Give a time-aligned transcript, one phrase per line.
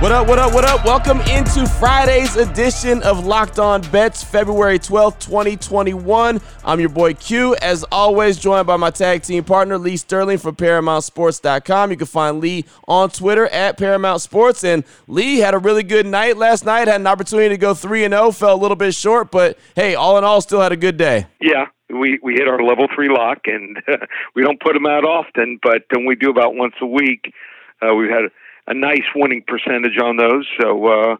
[0.00, 0.82] What up, what up, what up?
[0.86, 6.40] Welcome into Friday's edition of Locked On Bets, February 12th, 2021.
[6.64, 10.56] I'm your boy Q, as always, joined by my tag team partner, Lee Sterling from
[10.56, 11.90] ParamountSports.com.
[11.90, 14.64] You can find Lee on Twitter at Paramount Sports.
[14.64, 18.04] And Lee had a really good night last night, had an opportunity to go 3
[18.04, 20.78] and 0, fell a little bit short, but hey, all in all, still had a
[20.78, 21.26] good day.
[21.42, 23.98] Yeah, we we hit our level three lock, and uh,
[24.34, 27.34] we don't put them out often, but um, we do about once a week.
[27.82, 28.30] Uh, we've had
[28.70, 30.46] a nice winning percentage on those.
[30.60, 31.16] So uh,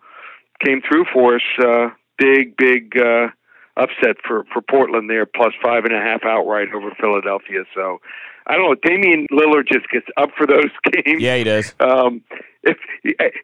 [0.65, 1.43] came through for us.
[1.59, 3.29] Uh, big, big uh,
[3.77, 7.65] upset for for Portland there, plus five and a half outright over Philadelphia.
[7.75, 7.99] So
[8.47, 8.77] I don't know.
[8.83, 11.21] Damian Lillard just gets up for those games.
[11.21, 11.75] Yeah, he does.
[11.81, 12.23] Um,
[12.63, 12.77] if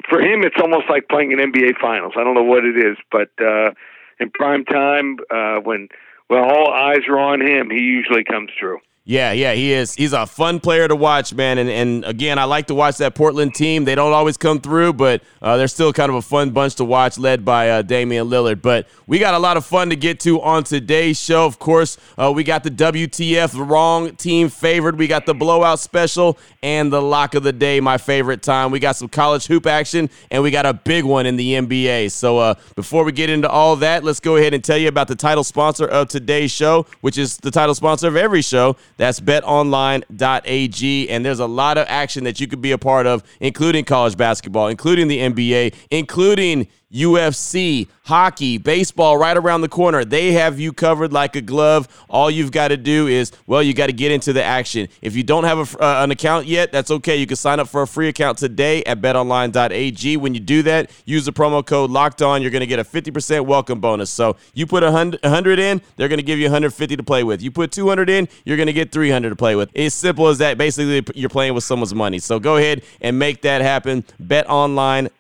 [0.08, 2.14] for him, it's almost like playing an NBA Finals.
[2.16, 3.72] I don't know what it is, but uh,
[4.20, 5.88] in prime time, uh, when
[6.28, 8.78] when all eyes are on him, he usually comes through.
[9.08, 9.94] Yeah, yeah, he is.
[9.94, 11.58] He's a fun player to watch, man.
[11.58, 13.84] And and again, I like to watch that Portland team.
[13.84, 16.84] They don't always come through, but uh, they're still kind of a fun bunch to
[16.84, 18.62] watch, led by uh, Damian Lillard.
[18.62, 21.46] But we got a lot of fun to get to on today's show.
[21.46, 24.98] Of course, uh, we got the WTF, wrong team favored.
[24.98, 28.72] We got the blowout special and the lock of the day, my favorite time.
[28.72, 32.10] We got some college hoop action, and we got a big one in the NBA.
[32.10, 35.06] So uh, before we get into all that, let's go ahead and tell you about
[35.06, 38.74] the title sponsor of today's show, which is the title sponsor of every show.
[38.96, 41.08] That's betonline.ag.
[41.10, 44.16] And there's a lot of action that you could be a part of, including college
[44.16, 50.04] basketball, including the NBA, including UFC, hockey, baseball right around the corner.
[50.04, 51.88] They have you covered like a glove.
[52.08, 54.86] All you've got to do is, well, you got to get into the action.
[55.02, 57.16] If you don't have a, uh, an account yet, that's okay.
[57.16, 60.16] You can sign up for a free account today at betonline.ag.
[60.18, 62.42] When you do that, use the promo code locked on.
[62.42, 64.08] You're going to get a 50% welcome bonus.
[64.10, 67.42] So you put 100 in, they're going to give you 150 to play with.
[67.42, 69.68] You put 200 in, you're going to get 300 to play with.
[69.74, 70.56] It's simple as that.
[70.58, 72.20] Basically, you're playing with someone's money.
[72.20, 74.04] So go ahead and make that happen.
[74.22, 75.10] Betonline.ag.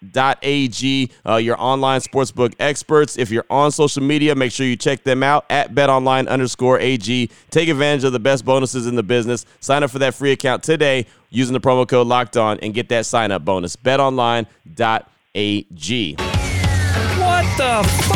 [1.26, 3.16] Uh, your online sportsbook experts.
[3.16, 7.30] If you're on social media, make sure you check them out at betonline underscore AG.
[7.50, 9.46] Take advantage of the best bonuses in the business.
[9.60, 12.90] Sign up for that free account today using the promo code locked on and get
[12.90, 13.76] that sign up bonus.
[13.76, 14.46] BetOnline.ag.
[16.16, 18.10] What the f-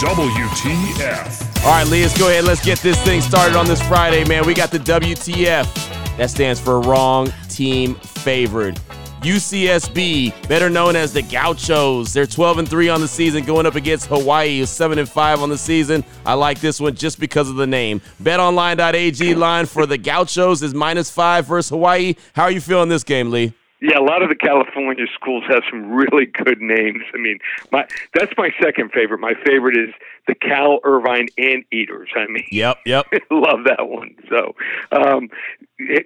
[0.00, 1.64] WTF.
[1.66, 2.44] All right, Lee, let's go ahead.
[2.44, 4.46] Let's get this thing started on this Friday, man.
[4.46, 6.16] We got the WTF.
[6.16, 8.80] That stands for wrong team favored.
[9.22, 12.12] UCSB, better known as the Gauchos.
[12.12, 15.42] They're 12 and 3 on the season, going up against Hawaii, who's 7 and 5
[15.42, 16.04] on the season.
[16.24, 18.00] I like this one just because of the name.
[18.22, 22.14] BetOnline.ag line for the Gauchos is minus 5 versus Hawaii.
[22.34, 23.52] How are you feeling this game, Lee?
[23.80, 27.02] Yeah, a lot of the California schools have some really good names.
[27.14, 27.38] I mean,
[27.70, 29.20] my that's my second favorite.
[29.20, 29.94] My favorite is
[30.26, 32.10] the Cal Irvine Anteaters.
[32.16, 34.16] I mean, yep, yep, love that one.
[34.28, 34.56] So,
[34.90, 35.30] um,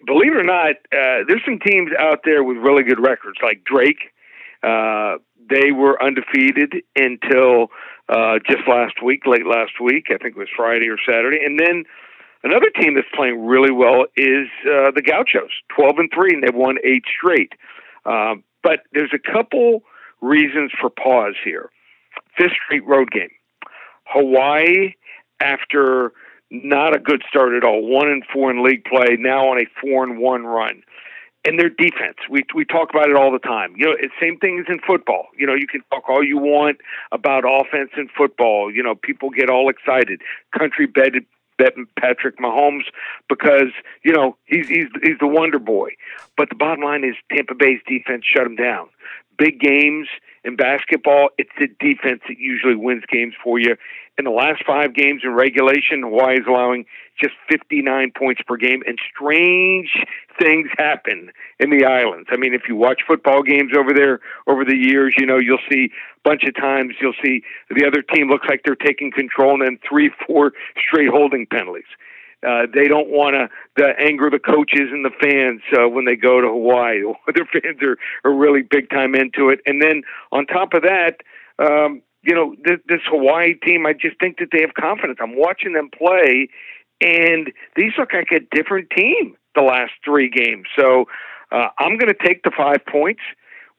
[0.07, 3.65] believe it or not, uh, there's some teams out there with really good records, like
[3.65, 4.13] Drake.
[4.63, 5.17] Uh,
[5.49, 7.69] they were undefeated until
[8.09, 10.07] uh, just last week, late last week.
[10.11, 11.85] I think it was Friday or Saturday, and then
[12.45, 16.55] Another team that's playing really well is uh, the Gauchos, 12 and 3, and they've
[16.55, 17.53] won eight straight.
[18.05, 19.83] Um, but there's a couple
[20.21, 21.71] reasons for pause here.
[22.37, 23.31] Fifth Street road game.
[24.07, 24.95] Hawaii,
[25.41, 26.13] after
[26.51, 29.67] not a good start at all, one and four in league play, now on a
[29.81, 30.83] four and one run.
[31.45, 33.75] And their defense, we we talk about it all the time.
[33.77, 35.27] You know, it's same thing as in football.
[35.37, 36.79] You know, you can talk all you want
[37.11, 38.71] about offense in football.
[38.73, 40.21] You know, people get all excited.
[40.57, 41.25] Country bedded
[41.63, 42.85] betting Patrick Mahomes
[43.29, 43.71] because
[44.05, 45.91] you know he's he's he's the wonder boy.
[46.37, 48.89] But the bottom line is Tampa Bay's defense shut him down.
[49.39, 50.09] Big games
[50.45, 53.77] in basketball, it's the defense that usually wins games for you.
[54.19, 56.85] In the last five games in regulation, Hawaii is allowing
[57.19, 59.91] just 59 points per game, and strange
[60.39, 62.29] things happen in the islands.
[62.31, 65.65] I mean, if you watch football games over there over the years, you know you'll
[65.71, 65.91] see
[66.25, 69.63] a bunch of times you'll see the other team looks like they're taking control, and
[69.63, 71.89] then three, four straight holding penalties.
[72.47, 73.37] Uh, they don't want
[73.79, 77.03] to anger the coaches and the fans uh, when they go to Hawaii.
[77.35, 79.61] Their fans are, are really big time into it.
[79.65, 80.03] And then
[80.33, 81.19] on top of that,
[81.59, 85.19] um, you know, this, this Hawaii team, I just think that they have confidence.
[85.21, 86.49] I'm watching them play,
[87.01, 90.67] and these look like a different team the last three games.
[90.79, 91.07] So
[91.51, 93.21] uh, I'm going to take the five points.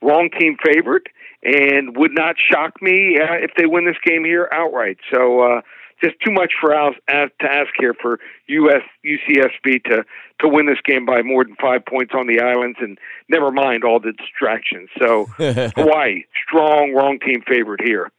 [0.02, 1.08] Wrong team favored,
[1.42, 4.98] and would not shock me uh, if they win this game here outright.
[5.10, 5.60] So uh,
[6.02, 8.18] just too much for us to ask here for
[8.48, 10.04] US UCSB to
[10.40, 12.98] to win this game by more than five points on the islands, and
[13.28, 14.88] never mind all the distractions.
[14.98, 15.26] So
[15.76, 18.10] Hawaii, strong, wrong team favorite here.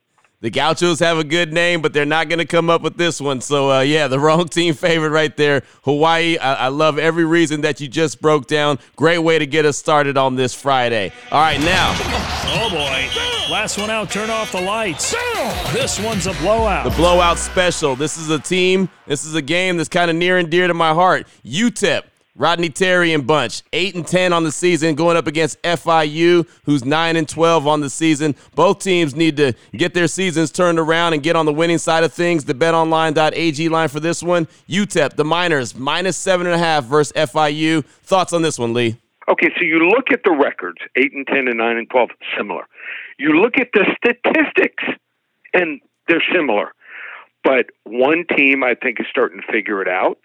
[0.42, 3.20] The Gauchos have a good name, but they're not going to come up with this
[3.20, 3.42] one.
[3.42, 5.64] So, uh, yeah, the wrong team favorite right there.
[5.86, 8.78] Hawaii, I-, I love every reason that you just broke down.
[8.96, 11.12] Great way to get us started on this Friday.
[11.32, 11.96] All right, now.
[11.98, 13.35] Oh, boy.
[13.50, 15.12] Last one out, turn off the lights.
[15.72, 16.84] This one's a blowout.
[16.84, 17.96] The blowout special.
[17.96, 20.74] This is a team, this is a game that's kind of near and dear to
[20.74, 21.28] my heart.
[21.46, 22.04] UTEP
[22.38, 26.84] Rodney Terry and Bunch, 8 and 10 on the season, going up against FIU, who's
[26.84, 28.36] 9 and 12 on the season.
[28.56, 32.04] Both teams need to get their seasons turned around and get on the winning side
[32.04, 32.46] of things.
[32.46, 37.86] The betonline.ag line for this one UTEP, the Miners, minus 7.5 versus FIU.
[37.86, 38.98] Thoughts on this one, Lee?
[39.30, 42.68] Okay, so you look at the records 8 and 10 and 9 and 12, similar.
[43.18, 44.84] You look at the statistics,
[45.54, 46.74] and they're similar.
[47.44, 50.18] But one team, I think, is starting to figure it out.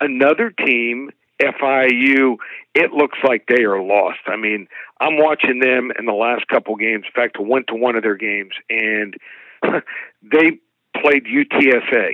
[0.00, 2.36] Another team FIU,
[2.74, 4.20] it looks like they are lost.
[4.26, 4.68] I mean,
[5.00, 7.04] I'm watching them in the last couple games.
[7.06, 9.16] In fact, I went to one of their games, and
[10.22, 10.58] they
[11.00, 12.10] played UTSA.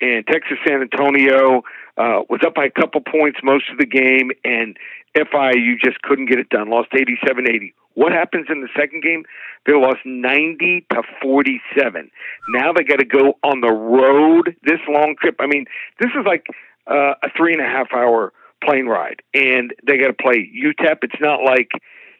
[0.00, 1.62] And Texas San Antonio
[1.96, 4.76] uh, was up by a couple points most of the game, and
[5.16, 6.70] FIU just couldn't get it done.
[6.70, 7.74] Lost 87 80.
[7.94, 9.24] What happens in the second game?
[9.66, 12.10] They lost 90 to 47.
[12.48, 15.36] Now they got to go on the road this long trip.
[15.38, 15.66] I mean,
[16.00, 16.46] this is like
[16.88, 18.32] uh, a three and a half hour
[18.64, 20.98] plane ride, and they got to play UTEP.
[21.02, 21.70] It's not like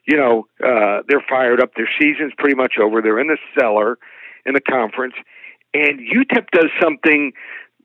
[0.06, 1.74] you know uh, they're fired up.
[1.74, 3.02] Their season's pretty much over.
[3.02, 3.98] They're in the cellar
[4.46, 5.14] in the conference,
[5.72, 7.32] and UTEP does something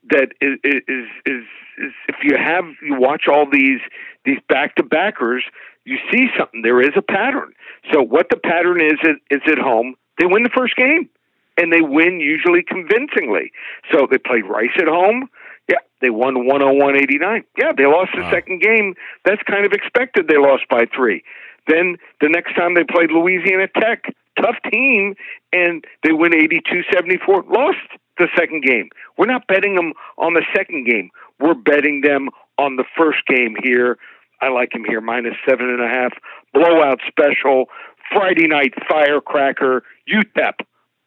[0.08, 0.82] that is is
[1.26, 1.44] is,
[1.78, 3.80] is if you have you watch all these
[4.24, 5.44] these back to backers,
[5.84, 6.62] you see something.
[6.62, 7.52] There is a pattern.
[7.92, 8.98] So what the pattern is
[9.30, 9.94] is at home.
[10.18, 11.08] They win the first game,
[11.56, 13.52] and they win usually convincingly.
[13.92, 15.28] So they played Rice at home.
[15.68, 17.44] Yeah, they won 101-89.
[17.56, 18.30] Yeah, they lost the wow.
[18.30, 18.94] second game.
[19.24, 20.26] That's kind of expected.
[20.28, 21.22] They lost by three.
[21.68, 24.04] Then the next time they played Louisiana Tech,
[24.36, 25.14] tough team,
[25.52, 27.48] and they win 82-74.
[27.48, 27.78] Lost
[28.20, 28.88] the second game.
[29.18, 31.10] We're not betting them on the second game.
[31.40, 32.28] We're betting them
[32.58, 33.98] on the first game here.
[34.40, 36.12] I like him here minus seven and a half.
[36.54, 37.66] Blowout special.
[38.12, 39.82] Friday night firecracker.
[40.08, 40.54] UTEP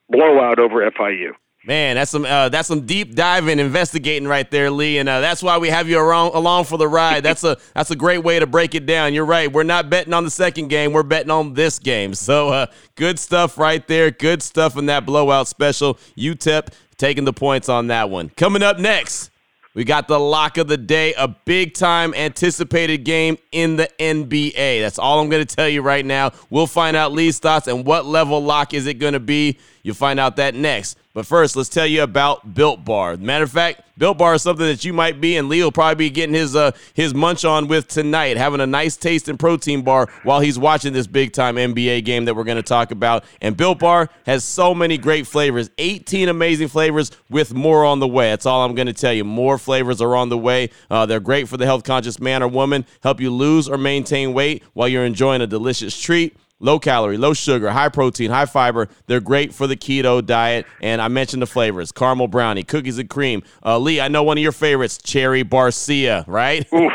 [0.09, 1.31] blowout over FIU.
[1.65, 5.41] Man, that's some uh, that's some deep diving investigating right there, Lee, and uh, that's
[5.41, 7.23] why we have you around, along for the ride.
[7.23, 9.13] That's a that's a great way to break it down.
[9.13, 9.51] You're right.
[9.51, 10.91] We're not betting on the second game.
[10.91, 12.15] We're betting on this game.
[12.15, 12.65] So uh,
[12.95, 14.11] good stuff right there.
[14.11, 15.95] Good stuff in that blowout special.
[16.17, 18.29] UTEP taking the points on that one.
[18.29, 19.31] Coming up next.
[19.75, 24.81] We got the lock of the day, a big time anticipated game in the NBA.
[24.81, 26.31] That's all I'm going to tell you right now.
[26.51, 29.57] We'll find out Lee's thoughts and what level lock is it going to be.
[29.81, 30.97] You'll find out that next.
[31.13, 33.17] But first, let's tell you about Built Bar.
[33.17, 35.93] Matter of fact, Built Bar is something that you might be, and Lee will probably
[35.93, 39.83] be getting his uh, his munch on with tonight, having a nice taste and protein
[39.83, 43.23] bar while he's watching this big time NBA game that we're going to talk about.
[43.41, 48.07] And Built Bar has so many great flavors, 18 amazing flavors with more on the
[48.07, 48.31] way.
[48.31, 49.23] That's all I'm going to tell you.
[49.23, 50.71] More flavors are on the way.
[50.89, 54.33] Uh, they're great for the health conscious man or woman, help you lose or maintain
[54.33, 58.87] weight while you're enjoying a delicious treat low calorie, low sugar, high protein, high fiber.
[59.05, 60.65] They're great for the keto diet.
[60.81, 63.43] And I mentioned the flavors caramel brownie, cookies and cream.
[63.63, 66.65] Uh, Lee, I know one of your favorites, cherry barcia, right?
[66.73, 66.91] Oof.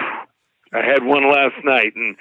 [0.70, 2.15] I had one last night and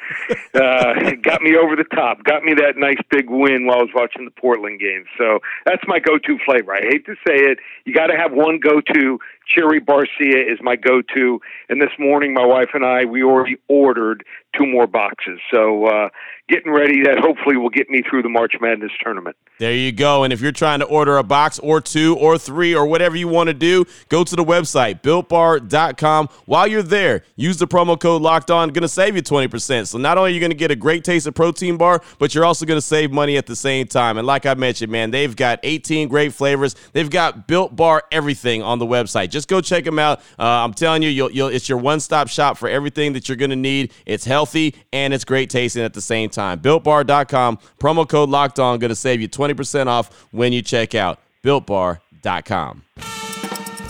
[0.54, 2.24] uh, got me over the top.
[2.24, 5.04] Got me that nice big win while I was watching the Portland game.
[5.18, 6.74] So that's my go-to flavor.
[6.74, 9.20] I hate to say it, you got to have one go-to.
[9.54, 11.42] Cherry Barcia is my go-to.
[11.68, 14.24] And this morning, my wife and I we already ordered
[14.58, 15.40] two more boxes.
[15.52, 16.10] So uh,
[16.50, 19.36] getting ready that hopefully will get me through the March Madness tournament.
[19.60, 20.24] There you go.
[20.24, 23.28] And if you're trying to order a box or two or three or whatever you
[23.28, 26.30] want to do, go to the website, builtbar.com.
[26.46, 28.70] While you're there, use the promo code locked on.
[28.70, 29.88] Going to save you 20%.
[29.88, 32.34] So not only are you going to get a great taste of protein bar, but
[32.34, 34.18] you're also going to save money at the same time.
[34.18, 36.76] And like I mentioned, man, they've got 18 great flavors.
[36.94, 39.32] They've got built bar everything on the website.
[39.32, 40.20] Just go check them out.
[40.40, 43.36] Uh, I'm telling you, you'll, you'll, it's your one stop shop for everything that you're
[43.36, 43.92] going to need.
[44.06, 46.37] It's healthy and it's great tasting at the same time.
[46.38, 51.20] BuiltBar.com, promo code locked on, going to save you 20% off when you check out.
[51.44, 52.84] BuiltBar.com.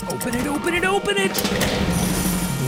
[0.09, 1.31] Open it, open it, open it.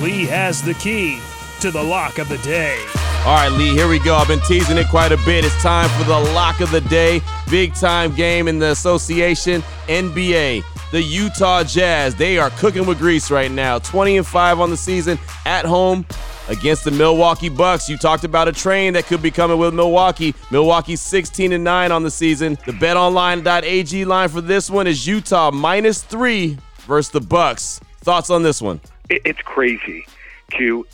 [0.01, 1.19] Lee has the key
[1.61, 2.83] to the lock of the day.
[3.25, 4.15] All right, Lee, here we go.
[4.15, 5.43] I've been teasing it quite a bit.
[5.43, 7.21] It's time for the lock of the day.
[7.49, 10.63] Big time game in the association, NBA.
[10.91, 13.77] The Utah Jazz, they are cooking with grease right now.
[13.77, 16.05] 20 and 5 on the season at home
[16.49, 17.87] against the Milwaukee Bucks.
[17.87, 20.35] You talked about a train that could be coming with Milwaukee.
[20.51, 22.57] Milwaukee 16 and 9 on the season.
[22.65, 27.79] The betonline.ag line for this one is Utah minus 3 versus the Bucks.
[28.01, 28.81] Thoughts on this one?
[29.09, 30.05] It's crazy,
[30.51, 30.85] Q.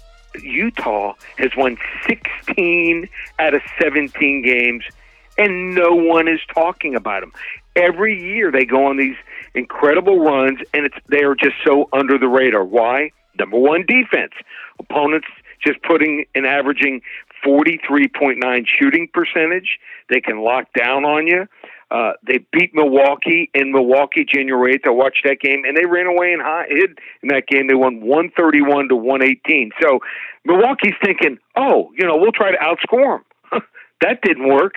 [0.41, 3.07] Utah has won 16
[3.39, 4.83] out of 17 games,
[5.37, 7.31] and no one is talking about them.
[7.75, 9.15] Every year they go on these
[9.53, 12.63] incredible runs, and it's they are just so under the radar.
[12.63, 13.11] Why?
[13.37, 14.33] Number one, defense.
[14.79, 15.27] Opponents
[15.65, 17.01] just putting and averaging
[17.45, 19.77] 43.9 shooting percentage.
[20.09, 21.47] They can lock down on you.
[21.91, 24.87] Uh, they beat Milwaukee in Milwaukee January 8th.
[24.87, 27.67] I watched that game, and they ran away and hid in that game.
[27.67, 29.71] They won 131 to 118.
[29.81, 29.99] So
[30.45, 33.19] Milwaukee's thinking, oh, you know, we'll try to outscore
[33.51, 33.61] them.
[34.01, 34.75] that didn't work.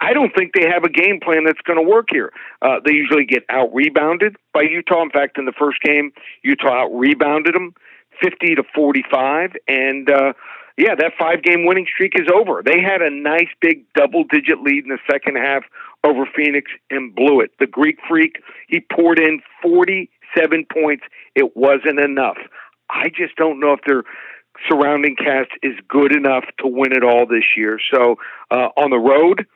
[0.00, 2.32] I don't think they have a game plan that's going to work here.
[2.60, 5.02] Uh, they usually get out rebounded by Utah.
[5.02, 7.72] In fact, in the first game, Utah out rebounded them
[8.22, 10.32] 50 to 45, and uh,
[10.76, 12.62] yeah, that five game winning streak is over.
[12.64, 15.64] They had a nice big double digit lead in the second half
[16.04, 17.52] over Phoenix and blew it.
[17.58, 21.04] The Greek freak, he poured in 47 points.
[21.34, 22.36] It wasn't enough.
[22.90, 24.04] I just don't know if their
[24.68, 27.78] surrounding cast is good enough to win it all this year.
[27.92, 28.16] So
[28.50, 29.46] uh, on the road,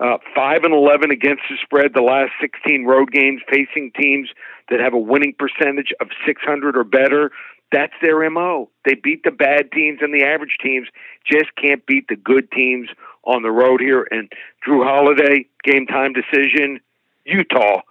[0.00, 4.30] uh, 5 and 11 against the spread the last 16 road games facing teams
[4.70, 7.30] that have a winning percentage of 600 or better
[7.72, 8.68] that's their MO.
[8.84, 10.88] They beat the bad teams and the average teams,
[11.30, 12.88] just can't beat the good teams
[13.24, 14.06] on the road here.
[14.10, 14.30] And
[14.66, 16.80] Jrue Holiday, game time decision,
[17.24, 17.82] Utah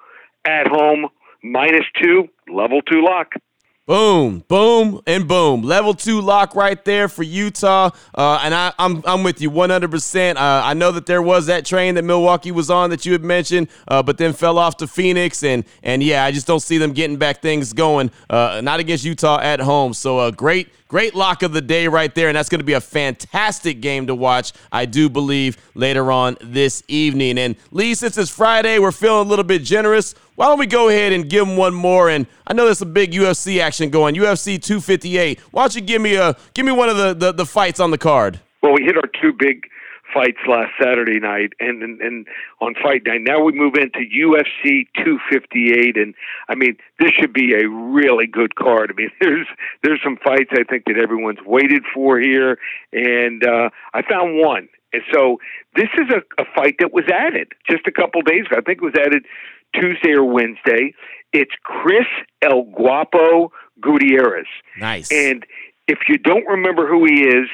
[0.46, 1.08] at home,
[1.44, 3.34] minus two, level two lock.
[3.88, 5.64] Boom, boom, and boom.
[5.64, 7.90] Level two lock right there for Utah.
[8.14, 10.36] Uh, and I, am I'm, I'm with you 100%.
[10.36, 13.24] Uh, I know that there was that train that Milwaukee was on that you had
[13.24, 15.44] mentioned, uh, but then fell off to Phoenix.
[15.44, 19.04] And, and yeah, I just don't see them getting back things going, uh, not against
[19.04, 19.96] Utah at home.
[19.96, 22.66] So a uh, great Great lock of the day right there, and that's going to
[22.66, 27.38] be a fantastic game to watch, I do believe, later on this evening.
[27.38, 30.16] And Lee, since it's Friday, we're feeling a little bit generous.
[30.36, 32.10] Why don't we go ahead and give them one more?
[32.10, 35.40] And I know there's some big UFC action going, UFC 258.
[35.52, 37.92] Why don't you give me a give me one of the, the, the fights on
[37.92, 38.42] the card?
[38.62, 39.70] Well, we hit our two big
[40.14, 42.28] fights last Saturday night, and, and and
[42.60, 43.22] on fight night.
[43.22, 46.14] Now we move into UFC 258, and
[46.50, 48.92] I mean this should be a really good card.
[48.92, 49.48] I mean there's
[49.84, 52.58] there's some fights I think that everyone's waited for here,
[52.94, 54.70] and uh, I found one.
[54.94, 55.40] And so
[55.76, 58.58] this is a, a fight that was added just a couple days ago.
[58.58, 59.26] I think it was added
[59.74, 60.94] Tuesday or Wednesday.
[61.34, 62.08] It's Chris
[62.42, 64.48] El Guapo Gutierrez.
[64.78, 65.10] Nice.
[65.12, 65.46] And
[65.88, 67.48] if you don't remember who he is,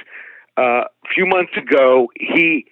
[0.57, 2.65] uh, a few months ago, he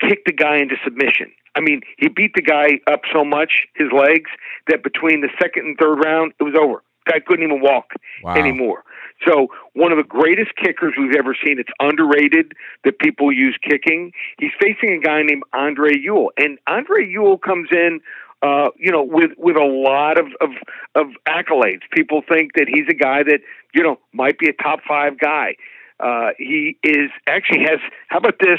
[0.00, 1.32] kicked the guy into submission.
[1.54, 4.30] I mean, he beat the guy up so much, his legs,
[4.68, 6.82] that between the second and third round, it was over.
[7.06, 7.92] Guy couldn't even walk
[8.22, 8.34] wow.
[8.34, 8.84] anymore.
[9.26, 11.58] So one of the greatest kickers we've ever seen.
[11.58, 12.52] It's underrated
[12.84, 14.12] that people use kicking.
[14.38, 18.00] He's facing a guy named Andre Ewell, and Andre Ewell comes in,
[18.42, 20.50] uh, you know, with with a lot of, of
[20.94, 21.82] of accolades.
[21.92, 23.40] People think that he's a guy that
[23.74, 25.56] you know might be a top five guy.
[26.02, 27.78] Uh, he is actually has
[28.08, 28.58] how about this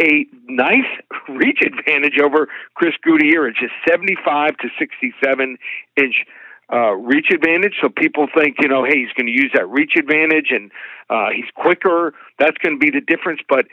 [0.00, 0.88] a nice
[1.28, 5.58] reach advantage over Chris Gutierrez, just 75 to 67
[5.96, 6.24] inch
[6.72, 7.74] uh, reach advantage.
[7.80, 10.70] So people think, you know, hey, he's going to use that reach advantage and
[11.10, 12.14] uh, he's quicker.
[12.38, 13.40] That's going to be the difference.
[13.48, 13.66] But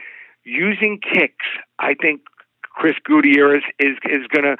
[0.43, 1.45] using kicks,
[1.79, 2.21] I think
[2.63, 4.57] Chris Gutierrez is is going to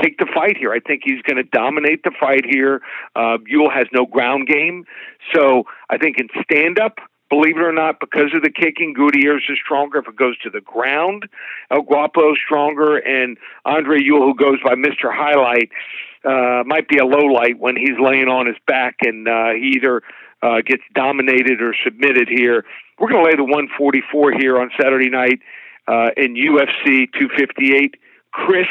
[0.00, 0.72] take the fight here.
[0.72, 2.80] I think he's going to dominate the fight here.
[3.16, 4.84] Uh, Ewell has no ground game,
[5.34, 6.98] so I think in stand up
[7.30, 9.98] Believe it or not, because of the kicking, Gutierrez is stronger.
[9.98, 11.28] If it goes to the ground,
[11.70, 15.12] El Guapo is stronger, and Andre Ewell, who goes by Mr.
[15.12, 15.70] Highlight,
[16.24, 19.74] uh, might be a low light when he's laying on his back and uh, he
[19.76, 20.02] either
[20.42, 22.64] uh, gets dominated or submitted here.
[22.98, 25.40] We're going to lay the 144 here on Saturday night
[25.86, 27.94] uh, in UFC 258.
[28.32, 28.66] Chris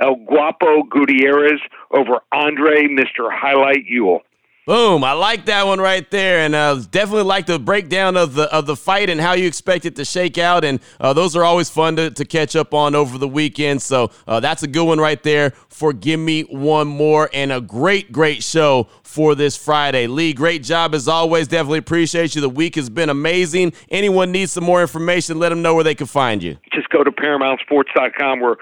[0.00, 3.30] El Guapo Gutierrez over Andre Mr.
[3.30, 4.22] Highlight Ewell.
[4.70, 5.02] Boom!
[5.02, 8.66] I like that one right there, and uh, definitely like the breakdown of the of
[8.66, 10.64] the fight and how you expect it to shake out.
[10.64, 13.82] And uh, those are always fun to, to catch up on over the weekend.
[13.82, 17.60] So uh, that's a good one right there for Give Me One More, and a
[17.60, 20.06] great great show for this Friday.
[20.06, 21.48] Lee, great job as always.
[21.48, 22.40] Definitely appreciate you.
[22.40, 23.72] The week has been amazing.
[23.90, 26.58] Anyone needs some more information, let them know where they can find you.
[26.72, 28.38] Just go to ParamountSports.com.
[28.38, 28.54] We're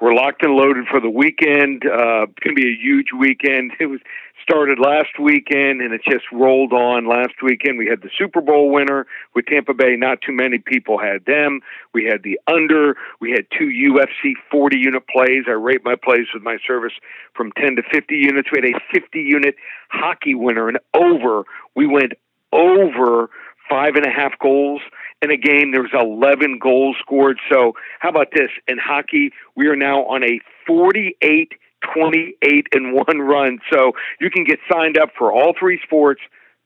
[0.00, 1.84] we're locked and loaded for the weekend.
[1.84, 3.72] Uh, it's going to be a huge weekend.
[3.80, 4.00] It was
[4.42, 7.78] started last weekend and it just rolled on last weekend.
[7.78, 9.96] We had the Super Bowl winner with Tampa Bay.
[9.96, 11.60] Not too many people had them.
[11.94, 12.96] We had the under.
[13.20, 15.44] We had two UFC 40 unit plays.
[15.48, 16.92] I rate my plays with my service
[17.34, 18.48] from 10 to 50 units.
[18.52, 19.54] We had a 50 unit
[19.88, 21.44] hockey winner and over.
[21.74, 22.12] We went
[22.52, 23.30] over
[23.68, 24.82] five and a half goals
[25.24, 25.72] in a game.
[25.72, 27.40] There was 11 goals scored.
[27.50, 28.50] So how about this?
[28.68, 31.52] In hockey, we are now on a 48
[31.92, 33.58] 28 and 1 run.
[33.70, 36.20] So you can get signed up for all three sports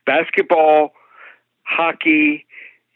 [0.06, 0.92] basketball,
[1.64, 2.46] hockey,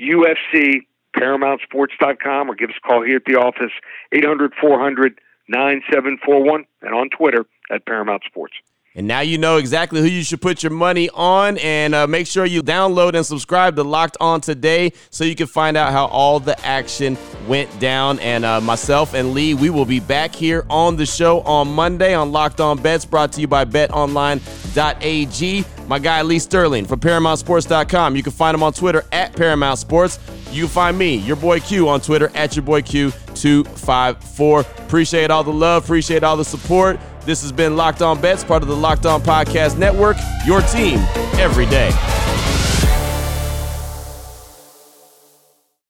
[0.01, 3.73] UFC, ParamountSports.com, or give us a call here at the office,
[4.13, 8.55] 800 400 9741, and on Twitter at Paramount Sports.
[8.95, 11.57] And now you know exactly who you should put your money on.
[11.59, 15.47] And uh, make sure you download and subscribe to Locked On today so you can
[15.47, 17.17] find out how all the action
[17.49, 18.19] went down.
[18.19, 22.15] And uh, myself and Lee, we will be back here on the show on Monday
[22.15, 25.65] on Locked On Bets, brought to you by betonline.ag.
[25.89, 28.15] My guy Lee Sterling from ParamountSports.com.
[28.15, 30.19] You can find him on Twitter at Paramount Sports.
[30.51, 34.85] You can find me, your boy Q, on Twitter at your boy Q254.
[34.85, 37.01] Appreciate all the love, appreciate all the support.
[37.25, 40.99] This has been Locked On Bets, part of the Locked On Podcast Network, your team
[41.39, 41.91] every day.